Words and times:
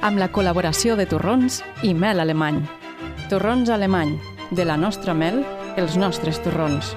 amb 0.00 0.20
la 0.20 0.30
col·laboració 0.32 0.96
de 0.96 1.06
torrons 1.08 1.60
i 1.84 1.92
mel 1.94 2.20
alemany. 2.20 2.60
Torrons 3.30 3.70
alemany, 3.70 4.16
de 4.50 4.64
la 4.64 4.76
nostra 4.80 5.14
mel, 5.14 5.42
els 5.76 5.96
nostres 6.00 6.40
torrons. 6.42 6.94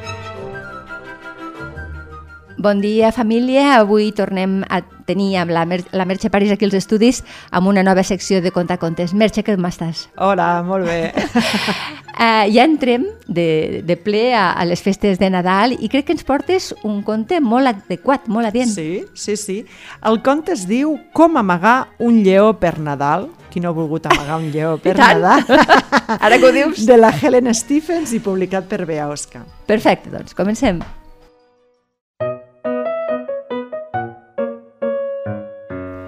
Bon 2.64 2.80
dia, 2.80 3.12
família. 3.12 3.74
Avui 3.82 4.14
tornem 4.16 4.62
a 4.72 4.80
tenir 5.06 5.34
amb 5.42 5.52
la, 5.52 5.66
Mer 5.68 5.82
la 5.92 6.06
Merche 6.08 6.32
París 6.32 6.54
aquí 6.54 6.64
als 6.70 6.78
estudis 6.80 7.20
amb 7.52 7.68
una 7.68 7.84
nova 7.84 8.06
secció 8.08 8.40
de 8.42 8.54
Conta 8.56 8.80
Contes. 8.80 9.14
Merche, 9.14 9.44
com 9.44 9.68
estàs? 9.68 10.08
Hola, 10.16 10.64
molt 10.64 10.88
bé. 10.88 11.12
uh, 12.14 12.46
ja 12.54 12.64
entrem 12.66 13.06
de, 13.28 13.82
de 13.86 13.98
ple 13.98 14.32
a, 14.36 14.52
a 14.54 14.66
les 14.66 14.82
festes 14.82 15.20
de 15.20 15.30
Nadal 15.34 15.76
i 15.76 15.90
crec 15.92 16.08
que 16.08 16.16
ens 16.16 16.26
portes 16.28 16.72
un 16.86 17.02
conte 17.06 17.40
molt 17.42 17.70
adequat, 17.72 18.30
molt 18.32 18.50
adient. 18.50 18.72
Sí, 18.72 19.04
sí, 19.14 19.38
sí. 19.38 19.58
El 20.06 20.22
conte 20.26 20.54
es 20.56 20.68
diu 20.70 20.98
Com 21.14 21.38
amagar 21.38 21.94
un 22.00 22.22
lleó 22.24 22.54
per 22.60 22.78
Nadal. 22.80 23.30
Qui 23.54 23.62
no 23.62 23.70
ha 23.70 23.76
volgut 23.76 24.08
amagar 24.10 24.40
un 24.42 24.50
lleó 24.54 24.78
per 24.84 24.96
Nadal? 24.98 25.44
Ara 26.20 26.40
que 26.40 26.50
ho 26.50 26.54
dius. 26.56 26.86
De 26.88 26.98
la 26.98 27.14
Helen 27.14 27.54
Stephens 27.54 28.14
i 28.14 28.22
publicat 28.24 28.70
per 28.70 28.86
Bea 28.90 29.10
Oscar. 29.10 29.44
Perfecte, 29.68 30.14
doncs 30.14 30.38
comencem. 30.38 30.82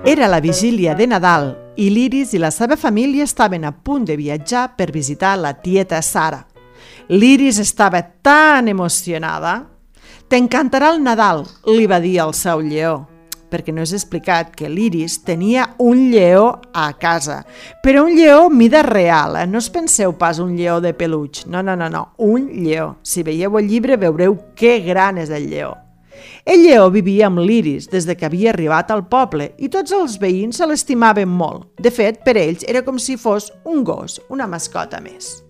Era 0.05 0.27
la 0.30 0.40
vigília 0.40 0.94
de 0.94 1.08
Nadal 1.10 1.65
i 1.75 1.89
l'Iris 1.91 2.34
i 2.34 2.39
la 2.39 2.52
seva 2.52 2.77
família 2.79 3.25
estaven 3.27 3.65
a 3.65 3.71
punt 3.71 4.05
de 4.07 4.15
viatjar 4.15 4.75
per 4.77 4.91
visitar 4.95 5.35
la 5.39 5.53
tieta 5.59 6.01
Sara. 6.01 6.45
L'Iris 7.09 7.59
estava 7.59 8.01
tan 8.01 8.70
emocionada. 8.71 9.57
T'encantarà 10.29 10.93
el 10.95 11.03
Nadal, 11.03 11.43
li 11.67 11.85
va 11.85 11.99
dir 12.01 12.17
al 12.21 12.34
seu 12.34 12.63
lleó, 12.65 13.03
perquè 13.51 13.75
no 13.75 13.84
és 13.85 13.93
explicat 13.93 14.55
que 14.57 14.71
l'Iris 14.71 15.20
tenia 15.27 15.67
un 15.84 16.07
lleó 16.09 16.48
a 16.73 16.88
casa, 16.98 17.43
però 17.84 18.07
un 18.07 18.15
lleó 18.17 18.49
mida 18.49 18.82
real, 18.82 19.37
eh? 19.37 19.45
no 19.45 19.62
us 19.62 19.70
penseu 19.70 20.15
pas 20.17 20.39
un 20.41 20.55
lleó 20.57 20.79
de 20.82 20.95
peluig, 20.98 21.43
no, 21.45 21.62
no, 21.62 21.76
no, 21.76 21.91
no, 21.93 22.07
un 22.17 22.49
lleó. 22.49 22.95
Si 23.04 23.21
veieu 23.21 23.60
el 23.60 23.70
llibre 23.70 24.01
veureu 24.01 24.39
que 24.55 24.79
gran 24.87 25.21
és 25.21 25.29
el 25.29 25.51
lleó. 25.51 25.76
El 26.46 26.62
lleó 26.66 26.90
vivia 26.94 27.27
amb 27.27 27.41
l'Iris 27.41 27.90
des 27.90 28.05
de 28.05 28.16
que 28.16 28.27
havia 28.27 28.52
arribat 28.52 28.91
al 28.94 29.05
poble 29.10 29.52
i 29.58 29.70
tots 29.74 29.96
els 29.96 30.20
veïns 30.22 30.60
se 30.62 30.68
l'estimaven 30.70 31.30
molt. 31.30 31.68
De 31.82 31.91
fet, 31.91 32.22
per 32.26 32.38
ells 32.38 32.66
era 32.68 32.84
com 32.85 32.99
si 33.02 33.18
fos 33.18 33.52
un 33.66 33.84
gos, 33.84 34.20
una 34.30 34.48
mascota 34.48 35.02
més. 35.02 35.41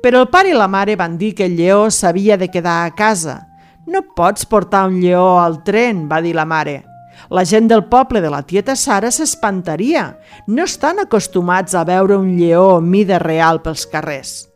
Però 0.00 0.22
el 0.24 0.28
pare 0.32 0.52
i 0.52 0.56
la 0.56 0.68
mare 0.68 0.96
van 0.96 1.18
dir 1.20 1.34
que 1.36 1.46
el 1.48 1.56
lleó 1.56 1.90
s'havia 1.90 2.36
de 2.40 2.48
quedar 2.48 2.84
a 2.84 2.94
casa. 2.96 3.40
No 3.86 4.04
pots 4.16 4.46
portar 4.46 4.86
un 4.88 5.00
lleó 5.00 5.40
al 5.40 5.62
tren, 5.64 6.06
va 6.08 6.20
dir 6.24 6.34
la 6.36 6.46
mare. 6.48 6.84
La 7.28 7.44
gent 7.44 7.68
del 7.68 7.84
poble 7.84 8.20
de 8.20 8.30
la 8.32 8.42
tieta 8.42 8.76
Sara 8.76 9.10
s'espantaria. 9.12 10.18
No 10.46 10.64
estan 10.64 11.02
acostumats 11.02 11.74
a 11.74 11.84
veure 11.84 12.16
un 12.16 12.36
lleó 12.38 12.80
mida 12.80 13.18
real 13.18 13.60
pels 13.62 13.84
carrers. 13.86 14.48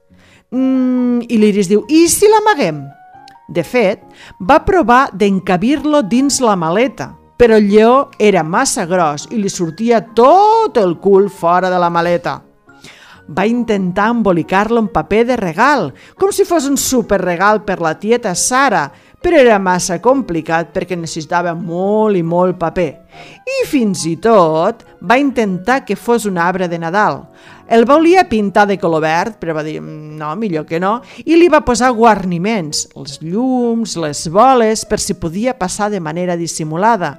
Mm, 0.50 1.26
I 1.28 1.38
l'Iris 1.40 1.68
diu, 1.68 1.84
i 1.88 2.06
si 2.08 2.30
l'amaguem? 2.30 2.84
De 3.48 3.64
fet, 3.64 4.00
va 4.40 4.62
provar 4.64 5.10
d'encabir-lo 5.12 6.00
dins 6.08 6.40
la 6.40 6.56
maleta, 6.56 7.10
però 7.36 7.58
el 7.60 7.68
lleó 7.68 8.08
era 8.18 8.42
massa 8.42 8.86
gros 8.88 9.26
i 9.30 9.36
li 9.36 9.50
sortia 9.52 10.00
tot 10.16 10.78
el 10.80 10.96
cul 10.96 11.28
fora 11.28 11.68
de 11.68 11.78
la 11.78 11.90
maleta. 11.92 12.40
Va 13.24 13.46
intentar 13.48 14.10
embolicar-lo 14.12 14.80
en 14.80 14.88
paper 14.92 15.24
de 15.26 15.36
regal, 15.36 15.90
com 16.16 16.32
si 16.32 16.44
fos 16.44 16.68
un 16.68 16.76
superregal 16.80 17.62
per 17.64 17.80
la 17.84 17.94
tieta 18.00 18.34
Sara, 18.34 18.90
però 19.24 19.38
era 19.40 19.56
massa 19.58 19.96
complicat 20.04 20.72
perquè 20.74 20.96
necessitava 21.00 21.54
molt 21.56 22.16
i 22.16 22.22
molt 22.22 22.58
paper. 22.60 22.90
I 23.48 23.64
fins 23.68 24.04
i 24.08 24.18
tot 24.20 24.84
va 25.00 25.16
intentar 25.16 25.82
que 25.84 25.96
fos 25.96 26.26
un 26.28 26.36
arbre 26.36 26.68
de 26.68 26.78
Nadal. 26.78 27.22
El 27.66 27.86
volia 27.88 28.26
pintar 28.28 28.66
de 28.68 28.76
color 28.78 29.00
verd, 29.00 29.38
però 29.40 29.54
va 29.56 29.62
dir 29.64 29.78
no, 29.80 30.34
millor 30.36 30.66
que 30.68 30.80
no, 30.80 30.98
i 31.24 31.38
li 31.38 31.48
va 31.48 31.62
posar 31.64 31.94
guarniments, 31.96 32.88
els 32.96 33.18
llums, 33.24 33.96
les 33.96 34.26
boles, 34.28 34.84
per 34.84 35.00
si 35.00 35.16
podia 35.16 35.56
passar 35.56 35.88
de 35.90 36.00
manera 36.00 36.36
dissimulada. 36.36 37.14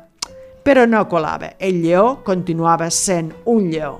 Però 0.65 0.85
no 0.89 1.03
colava, 1.09 1.55
el 1.59 1.81
lleó 1.81 2.21
continuava 2.25 2.89
sent 2.93 3.33
un 3.49 3.69
lleó. 3.73 3.99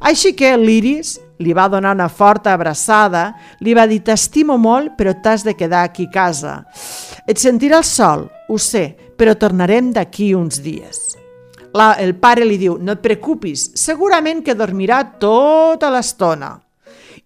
Així 0.00 0.32
que 0.36 0.54
l'Iris 0.56 1.16
li 1.42 1.54
va 1.54 1.68
donar 1.68 1.94
una 1.94 2.08
forta 2.08 2.52
abraçada, 2.54 3.32
li 3.60 3.74
va 3.74 3.86
dir 3.86 4.00
t'estimo 4.06 4.58
molt 4.58 4.96
però 4.98 5.14
t'has 5.22 5.44
de 5.46 5.54
quedar 5.58 5.84
aquí 5.84 6.08
a 6.08 6.14
casa. 6.14 6.54
Et 7.26 7.38
sentirà 7.38 7.82
el 7.82 7.86
sol, 7.86 8.28
ho 8.48 8.58
sé, 8.58 8.90
però 9.18 9.34
tornarem 9.34 9.92
d'aquí 9.92 10.34
uns 10.34 10.62
dies. 10.62 11.07
La, 11.78 11.92
el 12.02 12.16
pare 12.18 12.46
li 12.48 12.56
diu 12.58 12.78
no 12.82 12.96
et 12.96 13.02
preocupis, 13.04 13.68
segurament 13.78 14.40
que 14.42 14.56
dormirà 14.58 15.02
tota 15.20 15.90
l'estona. 15.94 16.56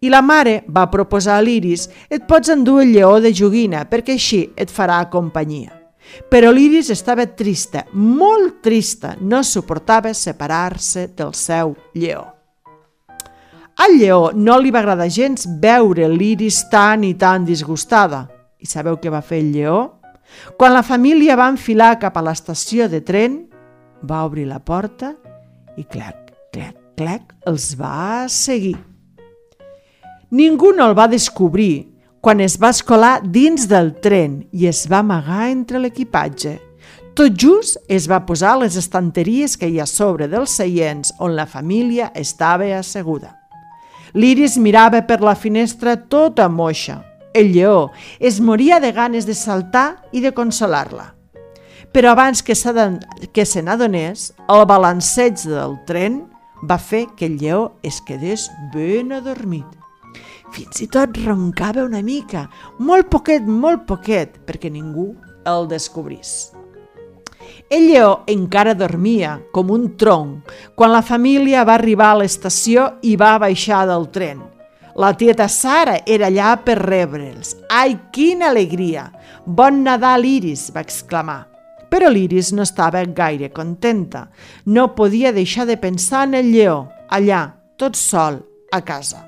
I 0.02 0.10
la 0.10 0.20
mare 0.20 0.64
va 0.66 0.88
proposar 0.90 1.38
a 1.38 1.44
l'Iris 1.44 1.86
et 2.10 2.26
pots 2.28 2.50
endur 2.50 2.80
el 2.82 2.90
lleó 2.92 3.20
de 3.22 3.30
joguina 3.32 3.84
perquè 3.88 4.16
així 4.18 4.42
et 4.58 4.70
farà 4.70 4.98
companyia. 5.12 5.70
Però 6.28 6.50
l'Iris 6.52 6.90
estava 6.90 7.24
trista, 7.38 7.86
molt 7.94 8.60
trista, 8.64 9.14
no 9.20 9.44
suportava 9.46 10.12
separar-se 10.12 11.06
del 11.16 11.32
seu 11.38 11.76
lleó. 11.94 12.26
Al 13.80 13.96
lleó 13.96 14.32
no 14.34 14.58
li 14.60 14.74
va 14.74 14.82
agradar 14.82 15.08
gens 15.08 15.46
veure 15.62 16.10
l'Iris 16.10 16.64
tan 16.70 17.06
i 17.06 17.14
tan 17.14 17.46
disgustada. 17.46 18.26
I 18.60 18.68
sabeu 18.68 18.98
què 19.00 19.10
va 19.10 19.22
fer 19.24 19.40
el 19.40 19.54
lleó? 19.54 19.78
Quan 20.58 20.74
la 20.74 20.82
família 20.82 21.38
va 21.38 21.48
enfilar 21.52 21.94
cap 22.02 22.18
a 22.18 22.26
l'estació 22.26 22.88
de 22.90 23.00
tren, 23.00 23.38
va 24.08 24.24
obrir 24.26 24.46
la 24.50 24.60
porta 24.60 25.14
i 25.76 25.84
clac, 25.84 26.32
clac, 26.52 26.76
clac, 26.96 27.34
els 27.46 27.72
va 27.78 28.28
seguir. 28.28 28.76
Ningú 30.32 30.72
no 30.72 30.86
el 30.88 30.96
va 30.96 31.10
descobrir 31.12 31.92
quan 32.22 32.40
es 32.40 32.54
va 32.62 32.70
escolar 32.70 33.20
dins 33.22 33.66
del 33.68 33.92
tren 34.00 34.44
i 34.54 34.68
es 34.70 34.86
va 34.90 35.02
amagar 35.02 35.48
entre 35.50 35.80
l'equipatge. 35.82 36.58
Tot 37.18 37.34
just 37.36 37.76
es 37.92 38.06
va 38.08 38.22
posar 38.24 38.54
les 38.62 38.78
estanteries 38.80 39.58
que 39.58 39.68
hi 39.68 39.80
ha 39.82 39.86
sobre 39.90 40.28
dels 40.32 40.54
seients 40.56 41.12
on 41.18 41.34
la 41.36 41.44
família 41.46 42.12
estava 42.14 42.70
asseguda. 42.78 43.34
L'Iris 44.14 44.56
mirava 44.56 45.02
per 45.08 45.20
la 45.20 45.34
finestra 45.34 45.96
tota 45.96 46.48
moixa. 46.48 47.02
El 47.34 47.52
lleó 47.52 47.90
es 48.20 48.40
moria 48.40 48.78
de 48.80 48.92
ganes 48.92 49.26
de 49.26 49.34
saltar 49.34 50.02
i 50.12 50.20
de 50.20 50.32
consolar-la. 50.36 51.12
Però 51.92 52.14
abans 52.14 52.40
que 52.40 52.54
se 52.56 53.62
n'adonés, 53.62 54.30
el 54.48 54.64
balanceig 54.64 55.44
del 55.44 55.76
tren 55.84 56.22
va 56.64 56.78
fer 56.78 57.04
que 57.18 57.26
el 57.28 57.36
lleó 57.38 57.74
es 57.82 58.00
quedés 58.06 58.48
ben 58.72 59.12
adormit. 59.12 59.66
Fins 60.52 60.80
i 60.84 60.88
tot 60.88 61.16
roncava 61.24 61.84
una 61.84 62.00
mica, 62.04 62.46
molt 62.78 63.10
poquet, 63.12 63.44
molt 63.44 63.84
poquet, 63.88 64.40
perquè 64.48 64.72
ningú 64.72 65.12
el 65.48 65.68
descobrís. 65.68 66.52
El 67.72 67.88
lleó 67.88 68.22
encara 68.28 68.74
dormia 68.76 69.38
com 69.52 69.70
un 69.72 69.90
tronc 70.00 70.50
quan 70.76 70.92
la 70.92 71.04
família 71.04 71.64
va 71.64 71.76
arribar 71.76 72.12
a 72.12 72.18
l'estació 72.22 72.88
i 73.02 73.16
va 73.16 73.38
baixar 73.40 73.86
del 73.88 74.08
tren. 74.12 74.42
La 74.96 75.14
tieta 75.16 75.48
Sara 75.48 76.02
era 76.04 76.28
allà 76.28 76.52
per 76.60 76.76
rebre'ls. 76.80 77.56
Ai, 77.72 77.96
quina 78.12 78.50
alegria! 78.52 79.08
Bon 79.46 79.80
Nadal, 79.84 80.28
Iris! 80.28 80.68
va 80.74 80.84
exclamar. 80.84 81.51
Però 81.92 82.08
l'Iris 82.08 82.54
no 82.56 82.64
estava 82.64 83.02
gaire 83.04 83.50
contenta. 83.52 84.30
No 84.64 84.94
podia 84.96 85.32
deixar 85.32 85.66
de 85.68 85.76
pensar 85.76 86.24
en 86.30 86.38
el 86.40 86.48
lleó, 86.54 86.86
allà, 87.12 87.44
tot 87.76 87.98
sol, 88.00 88.40
a 88.72 88.80
casa. 88.80 89.26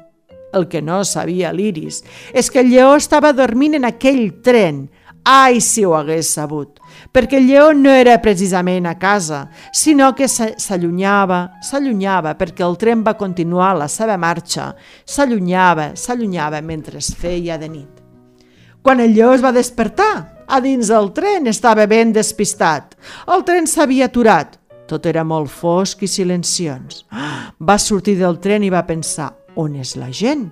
El 0.55 0.69
que 0.71 0.81
no 0.81 1.03
sabia 1.05 1.53
l'Iris 1.53 2.01
és 2.33 2.49
que 2.49 2.63
el 2.63 2.71
lleó 2.73 2.95
estava 2.97 3.35
dormint 3.37 3.75
en 3.77 3.85
aquell 3.85 4.31
tren, 4.41 4.87
Ai, 5.25 5.63
si 5.65 5.81
ho 5.89 5.95
hagués 5.97 6.35
sabut, 6.37 6.83
perquè 7.09 7.39
el 7.39 7.47
lleó 7.49 7.71
no 7.73 7.89
era 7.89 8.19
precisament 8.21 8.85
a 8.85 8.99
casa, 9.01 9.47
sinó 9.73 10.11
que 10.13 10.29
s'allunyava, 10.29 11.41
s'allunyava 11.65 12.35
perquè 12.37 12.67
el 12.69 12.77
tren 12.77 13.01
va 13.09 13.17
continuar 13.17 13.73
la 13.81 13.89
seva 13.89 14.21
marxa, 14.21 14.75
s'allunyava, 15.09 15.95
s'allunyava 15.97 16.61
mentre 16.61 17.01
es 17.01 17.15
feia 17.17 17.57
de 17.57 17.73
nit. 17.73 18.04
Quan 18.85 19.01
el 19.01 19.15
lleó 19.17 19.31
es 19.33 19.41
va 19.41 19.49
despertar, 19.49 20.45
a 20.45 20.59
dins 20.61 20.91
del 20.93 21.07
tren 21.17 21.47
estava 21.49 21.87
ben 21.89 22.11
despistat. 22.13 22.91
El 23.33 23.41
tren 23.49 23.65
s'havia 23.65 24.11
aturat. 24.11 24.59
Tot 24.85 25.09
era 25.09 25.23
molt 25.25 25.49
fosc 25.49 26.03
i 26.05 26.09
silenciós. 26.13 26.99
Va 27.57 27.79
sortir 27.81 28.19
del 28.21 28.37
tren 28.45 28.61
i 28.61 28.69
va 28.69 28.85
pensar, 28.85 29.31
on 29.57 29.81
és 29.81 29.95
la 29.97 30.11
gent? 30.13 30.51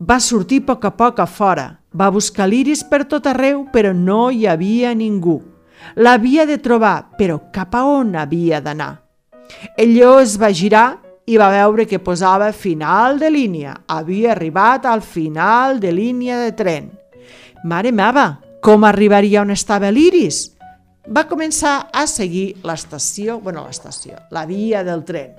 Va 0.00 0.16
sortir 0.16 0.62
a 0.64 0.66
poc 0.72 0.88
a 0.88 0.94
poc 0.96 1.20
a 1.20 1.28
fora. 1.28 1.68
Va 1.92 2.08
buscar 2.08 2.48
l'Iris 2.48 2.86
per 2.88 3.04
tot 3.04 3.28
arreu, 3.28 3.66
però 3.68 3.92
no 3.92 4.30
hi 4.30 4.46
havia 4.48 4.96
ningú. 4.96 5.42
L'havia 6.00 6.48
de 6.48 6.56
trobar, 6.56 7.18
però 7.20 7.52
cap 7.52 7.76
a 7.76 7.84
on 7.84 8.16
havia 8.16 8.64
d'anar? 8.64 8.94
El 9.76 9.92
lleó 9.92 10.20
es 10.24 10.40
va 10.40 10.54
girar 10.56 11.02
i 11.28 11.36
va 11.36 11.52
veure 11.52 11.84
que 11.84 12.00
posava 12.00 12.54
final 12.56 13.20
de 13.20 13.28
línia. 13.28 13.82
Havia 13.86 14.32
arribat 14.32 14.86
al 14.88 15.04
final 15.04 15.82
de 15.84 15.92
línia 15.92 16.40
de 16.40 16.54
tren. 16.56 16.95
Mare 17.66 17.90
meva, 17.90 18.36
com 18.62 18.84
arribaria 18.86 19.40
on 19.42 19.50
estava 19.50 19.88
l'Iris? 19.90 20.36
Va 21.10 21.24
començar 21.26 21.88
a 21.90 22.04
seguir 22.06 22.60
l'estació, 22.62 23.40
bueno, 23.42 23.64
l'estació, 23.66 24.20
la 24.30 24.44
via 24.46 24.84
del 24.86 25.02
tren. 25.08 25.32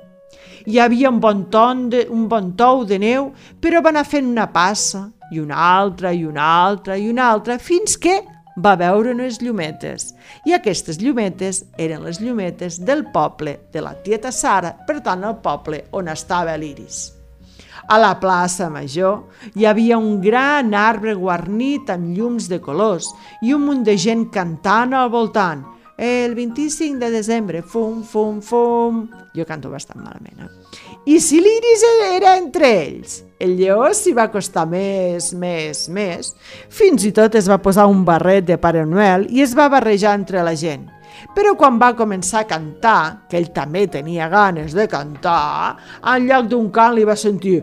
Hi 0.67 0.81
havia 0.83 1.07
un 1.07 1.21
bon, 1.23 1.45
ton 1.47 1.85
de, 1.87 2.03
un 2.11 2.25
bon 2.27 2.49
tou 2.59 2.83
de 2.83 2.99
neu, 2.99 3.29
però 3.63 3.79
va 3.79 3.93
anar 3.95 4.03
fent 4.03 4.27
una 4.27 4.49
passa, 4.51 5.05
i 5.31 5.39
una 5.39 5.55
altra, 5.55 6.11
i 6.11 6.25
una 6.27 6.51
altra, 6.67 6.97
i 6.99 7.07
una 7.07 7.29
altra, 7.31 7.55
fins 7.63 7.95
que 7.95 8.19
va 8.59 8.75
veure 8.75 9.15
unes 9.15 9.39
llumetes. 9.39 10.09
I 10.43 10.57
aquestes 10.57 10.99
llumetes 10.99 11.63
eren 11.79 12.03
les 12.03 12.19
llumetes 12.19 12.81
del 12.83 13.07
poble 13.15 13.61
de 13.71 13.87
la 13.87 13.95
tieta 14.03 14.35
Sara, 14.35 14.75
per 14.83 14.99
tant, 14.99 15.23
el 15.23 15.39
poble 15.39 15.85
on 15.95 16.11
estava 16.11 16.59
l'Iris. 16.59 17.05
A 17.87 17.97
la 17.97 18.17
plaça 18.19 18.67
Major 18.67 19.21
hi 19.55 19.63
havia 19.65 19.95
un 19.97 20.19
gran 20.19 20.73
arbre 20.75 21.13
guarnit 21.15 21.87
amb 21.93 22.11
llums 22.17 22.49
de 22.51 22.59
colors 22.59 23.07
i 23.39 23.53
un 23.55 23.63
munt 23.63 23.85
de 23.87 23.95
gent 23.95 24.25
cantant 24.33 24.91
al 24.91 25.07
voltant. 25.13 25.63
El 25.97 26.35
25 26.35 26.99
de 26.99 27.09
desembre, 27.09 27.63
fum, 27.63 28.03
fum, 28.03 28.41
fum... 28.43 29.07
Jo 29.33 29.47
canto 29.47 29.71
bastant 29.71 30.03
malament, 30.03 30.43
eh? 30.43 30.51
I 31.07 31.21
si 31.23 31.39
l'Iris 31.39 31.85
era 32.11 32.35
entre 32.35 32.67
ells? 32.83 33.21
El 33.39 33.55
lleó 33.55 33.87
s'hi 33.95 34.11
va 34.13 34.27
costar 34.33 34.67
més, 34.67 35.31
més, 35.31 35.87
més, 35.87 36.33
fins 36.67 37.07
i 37.07 37.13
tot 37.15 37.39
es 37.39 37.47
va 37.47 37.61
posar 37.63 37.87
un 37.87 38.03
barret 38.05 38.45
de 38.45 38.59
Pare 38.59 38.83
Noel 38.85 39.29
i 39.31 39.41
es 39.45 39.55
va 39.55 39.71
barrejar 39.71 40.17
entre 40.19 40.43
la 40.43 40.57
gent. 40.59 40.83
Però 41.35 41.53
quan 41.57 41.77
va 41.81 41.93
començar 41.97 42.43
a 42.43 42.49
cantar, 42.49 43.27
que 43.29 43.37
ell 43.39 43.51
també 43.55 43.85
tenia 43.91 44.29
ganes 44.29 44.75
de 44.77 44.87
cantar, 44.91 45.77
en 46.03 46.27
lloc 46.29 46.49
d'un 46.51 46.69
cant 46.71 46.95
li 46.95 47.05
va 47.07 47.15
sentir! 47.17 47.61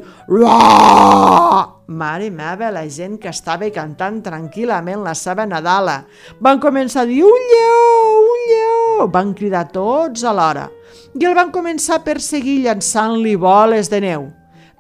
Mare 1.84 2.30
meva, 2.32 2.70
la 2.72 2.86
gent 2.88 3.18
que 3.20 3.28
estava 3.28 3.68
cantant 3.74 4.22
tranquil·lament 4.24 5.02
la 5.04 5.12
seva 5.18 5.44
Nadala. 5.44 5.98
Van 6.40 6.62
començar 6.62 7.02
a 7.04 7.10
dir 7.10 7.20
un 7.26 7.50
lleó, 7.50 7.82
un 8.30 8.46
lleó! 8.48 9.08
Van 9.12 9.34
cridar 9.36 9.66
tots 9.74 10.24
alhora 10.24 10.70
i 11.14 11.26
el 11.28 11.34
van 11.36 11.52
començar 11.54 12.00
a 12.00 12.04
perseguir 12.06 12.62
llançant-li 12.64 13.36
boles 13.38 13.90
de 13.92 14.00
neu. 14.02 14.24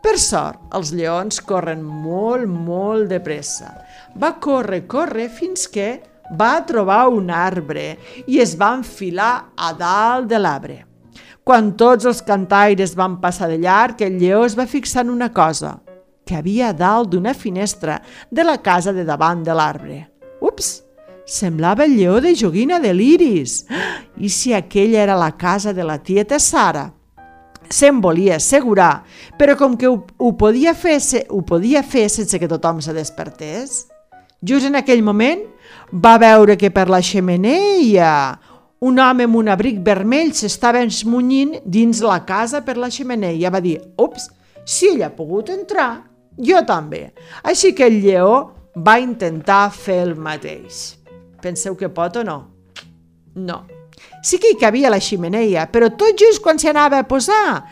Per 0.04 0.16
sort, 0.20 0.58
els 0.76 0.90
lleons 0.92 1.38
corren 1.46 1.84
molt, 1.84 2.48
molt 2.48 3.08
de 3.12 3.20
pressa. 3.24 3.70
Va 4.20 4.34
córrer, 4.42 4.82
córrer, 4.90 5.28
fins 5.32 5.68
que 5.70 5.88
va 6.32 6.64
trobar 6.66 7.08
un 7.12 7.30
arbre 7.30 7.98
i 8.26 8.40
es 8.40 8.54
va 8.56 8.72
enfilar 8.78 9.52
a 9.56 9.72
dalt 9.76 10.28
de 10.30 10.40
l'arbre. 10.40 10.78
Quan 11.44 11.74
tots 11.76 12.06
els 12.08 12.22
cantaires 12.24 12.94
van 12.96 13.18
passar 13.20 13.50
de 13.50 13.58
llarg, 13.60 14.00
el 14.00 14.16
lleó 14.18 14.44
es 14.46 14.56
va 14.56 14.64
fixar 14.66 15.04
en 15.04 15.10
una 15.12 15.28
cosa, 15.32 15.76
que 16.24 16.38
havia 16.38 16.72
dalt 16.72 17.10
d'una 17.12 17.34
finestra 17.34 18.00
de 18.30 18.44
la 18.44 18.56
casa 18.62 18.94
de 18.96 19.04
davant 19.04 19.44
de 19.44 19.52
l'arbre. 19.52 20.00
Ups! 20.40 20.80
Semblava 21.26 21.84
el 21.84 21.96
lleó 21.96 22.18
de 22.20 22.34
joguina 22.36 22.78
de 22.80 22.92
l'iris. 22.92 23.64
I 24.16 24.28
si 24.28 24.52
aquella 24.52 25.02
era 25.02 25.16
la 25.16 25.32
casa 25.36 25.72
de 25.72 25.84
la 25.84 25.98
tieta 26.02 26.38
Sara? 26.38 26.90
Se'n 27.72 28.00
volia 28.04 28.36
assegurar, 28.36 29.04
però 29.38 29.56
com 29.56 29.76
que 29.76 29.88
ho, 29.88 30.02
ho, 30.18 30.32
podia 30.36 30.74
fer, 30.76 30.98
ho 31.32 31.40
podia 31.48 31.82
fer 31.82 32.10
sense 32.12 32.38
que 32.38 32.48
tothom 32.48 32.82
se 32.84 32.92
despertés. 32.92 33.86
Just 34.44 34.68
en 34.68 34.76
aquell 34.76 35.00
moment 35.02 35.40
va 35.92 36.16
veure 36.18 36.56
que 36.56 36.70
per 36.70 36.88
la 36.88 37.02
xemeneia 37.02 38.14
un 38.84 38.98
home 39.00 39.24
amb 39.24 39.36
un 39.40 39.48
abric 39.48 39.78
vermell 39.84 40.34
s'estava 40.36 40.82
esmunyint 40.84 41.56
dins 41.64 42.02
la 42.04 42.18
casa 42.28 42.60
per 42.64 42.76
la 42.76 42.90
xemeneia. 42.92 43.52
Va 43.52 43.62
dir, 43.64 43.78
ups, 43.96 44.28
si 44.64 44.90
ell 44.92 45.04
ha 45.06 45.12
pogut 45.14 45.48
entrar, 45.54 46.04
jo 46.36 46.60
també. 46.68 47.06
Així 47.42 47.72
que 47.72 47.86
el 47.88 48.00
lleó 48.02 48.34
va 48.76 48.98
intentar 49.00 49.70
fer 49.72 50.02
el 50.02 50.14
mateix. 50.20 50.98
Penseu 51.40 51.78
que 51.80 51.88
pot 51.88 52.20
o 52.20 52.24
no? 52.26 52.38
No. 53.34 53.62
Sí 54.24 54.38
que 54.40 54.52
hi 54.52 54.60
cabia 54.60 54.92
la 54.92 55.00
ximeneia, 55.00 55.66
però 55.72 55.90
tot 55.96 56.20
just 56.20 56.42
quan 56.44 56.60
s'hi 56.60 56.68
anava 56.72 57.00
a 57.00 57.08
posar, 57.08 57.62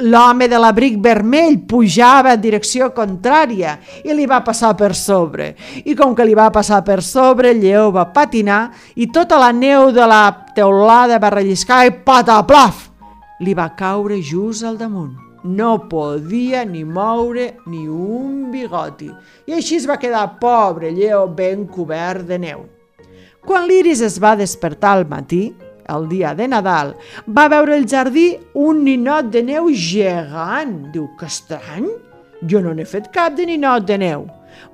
l'home 0.00 0.46
de 0.48 0.58
l'abric 0.58 0.98
vermell 1.02 1.58
pujava 1.68 2.34
en 2.36 2.40
direcció 2.40 2.90
contrària 2.94 3.76
i 4.04 4.14
li 4.14 4.26
va 4.26 4.40
passar 4.46 4.74
per 4.78 4.94
sobre. 4.94 5.54
I 5.84 5.96
com 5.98 6.14
que 6.14 6.24
li 6.24 6.34
va 6.34 6.50
passar 6.54 6.82
per 6.86 7.00
sobre, 7.02 7.50
el 7.50 7.60
lleó 7.64 7.90
va 7.92 8.06
patinar 8.14 8.70
i 8.94 9.10
tota 9.10 9.38
la 9.38 9.50
neu 9.52 9.90
de 9.92 10.06
la 10.06 10.22
teulada 10.54 11.18
va 11.18 11.34
relliscar 11.34 11.84
i 11.86 11.96
pataplaf! 12.06 12.88
Li 13.40 13.54
va 13.56 13.70
caure 13.74 14.20
just 14.22 14.64
al 14.64 14.76
damunt. 14.78 15.16
No 15.42 15.88
podia 15.88 16.66
ni 16.68 16.84
moure 16.84 17.54
ni 17.66 17.86
un 17.88 18.50
bigoti. 18.52 19.08
I 19.48 19.56
així 19.56 19.78
es 19.80 19.86
va 19.88 19.96
quedar 19.96 20.36
pobre 20.40 20.92
lleó 20.92 21.24
ben 21.26 21.64
cobert 21.66 22.28
de 22.28 22.36
neu. 22.38 22.66
Quan 23.40 23.64
l'Iris 23.64 24.02
es 24.04 24.18
va 24.20 24.36
despertar 24.36 24.92
al 24.98 25.06
matí, 25.08 25.46
el 25.90 26.08
dia 26.10 26.34
de 26.34 26.48
Nadal, 26.48 26.94
va 27.26 27.48
veure 27.52 27.76
el 27.76 27.86
jardí 27.88 28.34
un 28.54 28.84
ninot 28.84 29.30
de 29.32 29.42
neu 29.42 29.70
gegant. 29.74 30.90
Diu, 30.94 31.08
que 31.18 31.26
estrany, 31.26 31.88
jo 32.46 32.62
no 32.62 32.74
n'he 32.74 32.86
fet 32.88 33.10
cap 33.14 33.36
de 33.36 33.46
ninot 33.48 33.86
de 33.88 33.98
neu. 34.00 34.26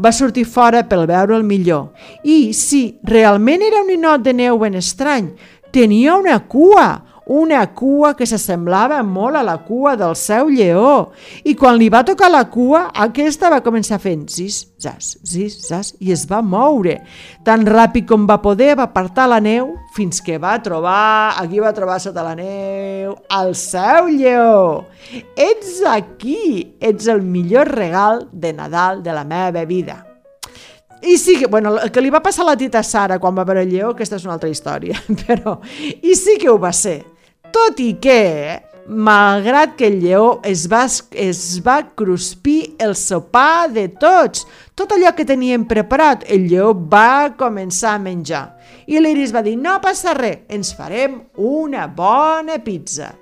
Va 0.03 0.13
sortir 0.13 0.45
fora 0.45 0.83
per 0.89 1.05
el 1.07 1.43
millor. 1.45 1.93
I, 2.25 2.53
sí, 2.53 2.99
realment 3.05 3.63
era 3.63 3.83
un 3.83 3.93
ninot 3.93 4.23
de 4.23 4.33
neu 4.33 4.59
ben 4.59 4.75
estrany. 4.75 5.31
Tenia 5.73 6.17
una 6.17 6.41
cua, 6.49 7.06
una 7.27 7.65
cua 7.75 8.13
que 8.15 8.27
s'assemblava 8.27 9.01
molt 9.03 9.37
a 9.41 9.43
la 9.43 9.57
cua 9.67 9.97
del 9.99 10.15
seu 10.15 10.47
lleó. 10.47 11.11
I 11.43 11.57
quan 11.59 11.75
li 11.79 11.89
va 11.91 12.05
tocar 12.07 12.31
la 12.31 12.45
cua, 12.47 12.87
aquesta 12.95 13.51
va 13.51 13.63
començar 13.67 13.99
fent 14.03 14.29
zis, 14.31 14.61
zas, 14.79 15.17
zis, 15.27 15.59
zas, 15.67 15.93
i 15.99 16.15
es 16.15 16.23
va 16.31 16.39
moure. 16.39 17.01
Tan 17.47 17.67
ràpid 17.67 18.07
com 18.07 18.29
va 18.31 18.39
poder 18.43 18.77
va 18.79 18.87
apartar 18.87 19.27
la 19.33 19.41
neu 19.43 19.75
fins 19.97 20.23
que 20.23 20.39
va 20.39 20.55
trobar, 20.63 21.35
aquí 21.43 21.59
va 21.63 21.75
trobar 21.75 21.99
sota 22.03 22.23
la 22.23 22.37
neu, 22.39 23.17
el 23.41 23.55
seu 23.59 24.07
lleó. 24.07 24.87
Ets 25.35 25.81
aquí, 25.91 26.77
ets 26.79 27.11
el 27.11 27.27
millor 27.27 27.75
regal 27.75 28.29
de 28.31 28.53
Nadal 28.55 29.03
de 29.03 29.13
la 29.13 29.25
meva 29.27 29.65
vida. 29.67 30.05
I 31.03 31.19
sí 31.19 31.39
que, 31.39 31.47
bueno, 31.47 31.75
el 31.77 31.91
que 31.93 32.01
li 32.01 32.11
va 32.11 32.23
passar 32.23 32.45
a 32.47 32.53
la 32.53 32.57
tita 32.57 32.83
Sara 32.83 33.19
quan 33.21 33.35
va 33.37 33.45
veure 33.45 33.67
el 33.67 33.71
lleó, 33.71 33.91
aquesta 33.93 34.17
és 34.17 34.25
una 34.25 34.39
altra 34.39 34.51
història, 34.51 34.97
però 35.27 35.59
i 36.03 36.15
sí 36.15 36.39
que 36.41 36.51
ho 36.51 36.59
va 36.59 36.73
ser. 36.73 37.16
Tot 37.57 37.79
i 37.81 37.95
que, 37.97 38.61
malgrat 38.87 39.79
que 39.79 39.87
el 39.89 39.95
lleó 40.03 40.41
es 40.45 40.67
va, 40.69 40.83
es 41.17 41.39
va 41.65 41.79
cruspir 41.97 42.75
el 42.85 42.93
sopar 43.01 43.71
de 43.73 43.87
tots, 43.97 44.43
tot 44.77 44.93
allò 44.93 45.15
que 45.17 45.25
tenien 45.25 45.65
preparat, 45.65 46.27
el 46.29 46.45
lleó 46.51 46.75
va 46.77 47.33
començar 47.41 47.95
a 47.97 48.03
menjar. 48.03 48.43
I 48.93 49.01
l'Iris 49.01 49.33
va 49.33 49.41
dir, 49.47 49.55
no 49.57 49.79
passa 49.81 50.13
res, 50.19 50.43
ens 50.53 50.75
farem 50.77 51.17
una 51.41 51.87
bona 51.89 52.59
pizza. 52.61 53.15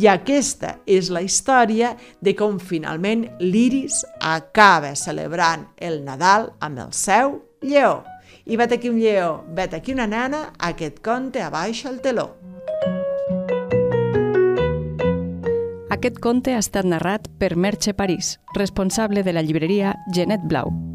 I 0.00 0.08
aquesta 0.14 0.78
és 0.88 1.12
la 1.12 1.20
història 1.20 1.92
de 2.24 2.32
com 2.38 2.56
finalment 2.56 3.26
l'Iris 3.44 4.00
acaba 4.24 4.94
celebrant 4.96 5.68
el 5.76 6.00
Nadal 6.08 6.54
amb 6.64 6.86
el 6.86 6.96
seu 6.96 7.36
lleó. 7.60 8.00
I 8.48 8.56
vet 8.56 8.78
aquí 8.78 8.88
un 8.88 8.96
lleó, 9.04 9.42
vet 9.52 9.76
aquí 9.76 9.92
una 9.92 10.08
nana, 10.08 10.46
aquest 10.72 11.04
conte 11.04 11.44
abaixa 11.44 11.92
el 11.92 12.00
teló. 12.00 12.30
Aquest 16.04 16.18
conte 16.20 16.52
ha 16.52 16.60
estat 16.60 16.84
narrat 16.84 17.30
per 17.40 17.54
Merche 17.56 17.94
París, 17.96 18.34
responsable 18.52 19.22
de 19.24 19.32
la 19.32 19.40
llibreria 19.40 19.94
Genet 20.12 20.44
Blau. 20.44 20.93